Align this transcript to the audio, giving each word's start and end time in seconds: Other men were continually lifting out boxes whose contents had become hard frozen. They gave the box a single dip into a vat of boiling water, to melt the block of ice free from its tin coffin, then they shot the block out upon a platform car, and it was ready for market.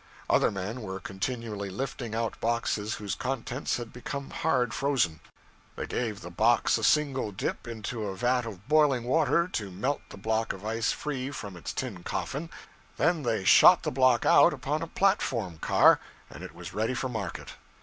Other 0.31 0.49
men 0.49 0.81
were 0.81 0.99
continually 0.99 1.69
lifting 1.69 2.15
out 2.15 2.39
boxes 2.39 2.95
whose 2.95 3.13
contents 3.13 3.77
had 3.77 3.93
become 3.93 4.31
hard 4.31 4.73
frozen. 4.73 5.19
They 5.75 5.85
gave 5.85 6.21
the 6.21 6.31
box 6.31 6.79
a 6.79 6.83
single 6.83 7.31
dip 7.31 7.67
into 7.67 8.07
a 8.07 8.15
vat 8.15 8.47
of 8.47 8.67
boiling 8.67 9.03
water, 9.03 9.47
to 9.49 9.69
melt 9.69 10.01
the 10.09 10.17
block 10.17 10.53
of 10.53 10.65
ice 10.65 10.91
free 10.91 11.29
from 11.29 11.55
its 11.55 11.71
tin 11.71 12.01
coffin, 12.01 12.49
then 12.97 13.21
they 13.21 13.43
shot 13.43 13.83
the 13.83 13.91
block 13.91 14.25
out 14.25 14.53
upon 14.55 14.81
a 14.81 14.87
platform 14.87 15.59
car, 15.59 15.99
and 16.31 16.43
it 16.43 16.55
was 16.55 16.73
ready 16.73 16.95
for 16.95 17.07
market. 17.07 17.49